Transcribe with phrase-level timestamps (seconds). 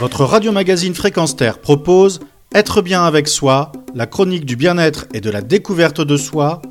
[0.00, 2.20] Votre radio-magazine Fréquence Terre propose
[2.54, 6.62] Être bien avec soi, la chronique du bien-être et de la découverte de soi,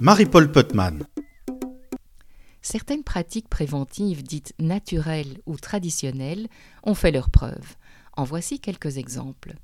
[0.00, 1.04] Marie-Paul Putman.
[2.60, 6.48] Certaines pratiques préventives dites naturelles ou traditionnelles
[6.82, 7.76] ont fait leurs preuves.
[8.16, 9.54] En voici quelques exemples.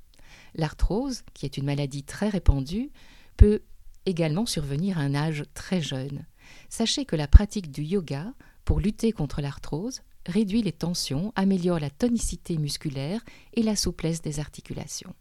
[0.54, 2.92] L'arthrose, qui est une maladie très répandue,
[3.36, 3.62] peut
[4.06, 6.24] également survenir à un âge très jeune.
[6.68, 8.32] Sachez que la pratique du yoga,
[8.64, 13.24] pour lutter contre l'arthrose, réduit les tensions, améliore la tonicité musculaire
[13.54, 15.14] et la souplesse des articulations.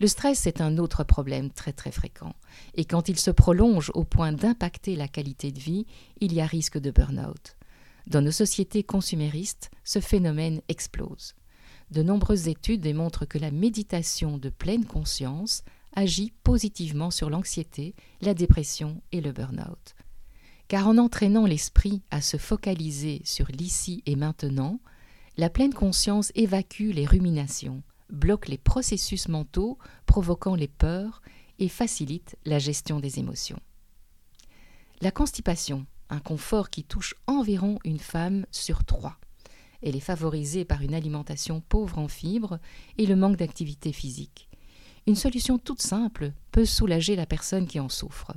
[0.00, 2.34] Le stress est un autre problème très très fréquent,
[2.74, 5.86] et quand il se prolonge au point d'impacter la qualité de vie,
[6.20, 7.56] il y a risque de burn-out.
[8.08, 11.34] Dans nos sociétés consuméristes, ce phénomène explose.
[11.90, 15.62] De nombreuses études démontrent que la méditation de pleine conscience
[15.94, 19.94] agit positivement sur l'anxiété, la dépression et le burn-out.
[20.68, 24.80] Car en entraînant l'esprit à se focaliser sur l'ici et maintenant,
[25.36, 31.22] la pleine conscience évacue les ruminations, bloque les processus mentaux provoquant les peurs
[31.58, 33.60] et facilite la gestion des émotions.
[35.00, 39.18] La constipation, un confort qui touche environ une femme sur trois.
[39.82, 42.58] Elle est favorisée par une alimentation pauvre en fibres
[42.96, 44.48] et le manque d'activité physique.
[45.06, 48.32] Une solution toute simple peut soulager la personne qui en souffre.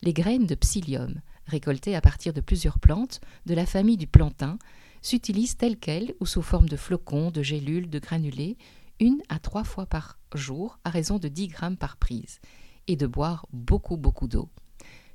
[0.00, 4.58] Les graines de psyllium, récoltées à partir de plusieurs plantes de la famille du plantain,
[5.02, 8.56] s'utilisent telles quelles ou sous forme de flocons, de gélules, de granulés,
[9.00, 12.40] une à trois fois par jour à raison de 10 grammes par prise,
[12.86, 14.48] et de boire beaucoup beaucoup d'eau.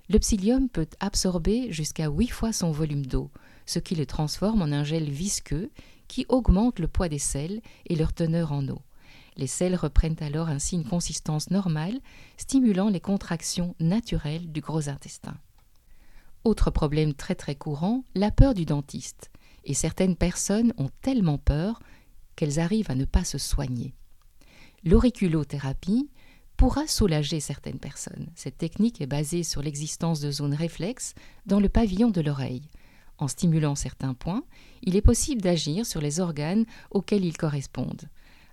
[0.10, 3.32] Le psyllium peut absorber jusqu'à 8 fois son volume d'eau,
[3.66, 5.72] ce qui le transforme en un gel visqueux
[6.08, 8.82] qui augmente le poids des sels et leur teneur en eau.
[9.38, 12.00] Les sels reprennent alors ainsi une consistance normale,
[12.38, 15.36] stimulant les contractions naturelles du gros intestin.
[16.44, 19.32] Autre problème très très courant, la peur du dentiste.
[19.64, 21.82] Et certaines personnes ont tellement peur
[22.36, 23.94] qu'elles arrivent à ne pas se soigner.
[24.84, 26.10] L'auriculothérapie
[26.58, 28.28] pourra soulager certaines personnes.
[28.36, 31.14] Cette technique est basée sur l'existence de zones réflexes
[31.46, 32.70] dans le pavillon de l'oreille.
[33.18, 34.44] En stimulant certains points,
[34.82, 38.10] il est possible d'agir sur les organes auxquels ils correspondent.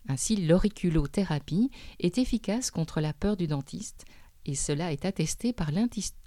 [0.08, 4.04] Ainsi, l'auriculothérapie est efficace contre la peur du dentiste,
[4.46, 5.70] et cela est attesté par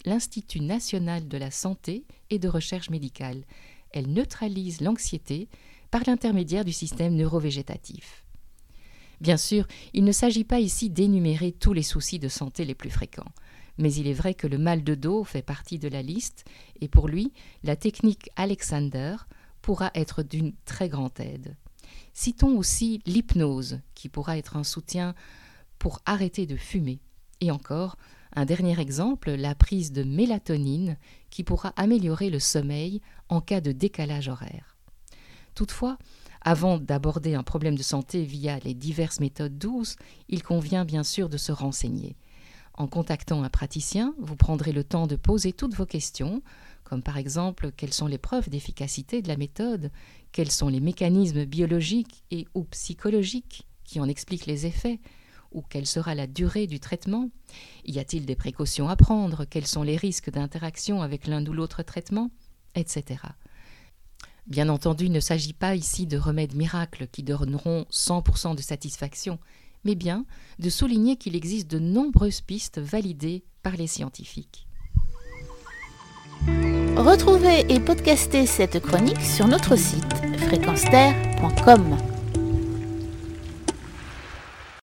[0.05, 3.43] l'Institut national de la santé et de recherche médicale.
[3.91, 5.49] Elle neutralise l'anxiété
[5.91, 8.25] par l'intermédiaire du système neurovégétatif.
[9.21, 12.89] Bien sûr, il ne s'agit pas ici d'énumérer tous les soucis de santé les plus
[12.89, 13.31] fréquents,
[13.77, 16.45] mais il est vrai que le mal de dos fait partie de la liste,
[16.81, 17.31] et pour lui,
[17.63, 19.15] la technique Alexander
[19.61, 21.55] pourra être d'une très grande aide.
[22.13, 25.15] Citons aussi l'hypnose, qui pourra être un soutien
[25.79, 26.99] pour arrêter de fumer.
[27.43, 27.97] Et encore,
[28.37, 30.95] un dernier exemple, la prise de mélatonine,
[31.29, 34.77] qui pourra améliorer le sommeil en cas de décalage horaire.
[35.53, 35.97] Toutefois,
[36.39, 39.97] avant d'aborder un problème de santé via les diverses méthodes douces,
[40.29, 42.15] il convient bien sûr de se renseigner.
[42.75, 46.41] En contactant un praticien, vous prendrez le temps de poser toutes vos questions,
[46.85, 49.91] comme par exemple quelles sont les preuves d'efficacité de la méthode,
[50.31, 55.01] quels sont les mécanismes biologiques et ou psychologiques qui en expliquent les effets,
[55.53, 57.29] ou quelle sera la durée du traitement
[57.85, 59.45] Y a-t-il des précautions à prendre?
[59.45, 62.31] Quels sont les risques d'interaction avec l'un ou l'autre traitement?
[62.75, 63.03] Etc.
[64.47, 69.39] Bien entendu, il ne s'agit pas ici de remèdes miracles qui donneront 100% de satisfaction,
[69.85, 70.25] mais bien
[70.59, 74.67] de souligner qu'il existe de nombreuses pistes validées par les scientifiques.
[76.97, 82.12] Retrouvez et podcastez cette chronique sur notre site fréquenceterre.com.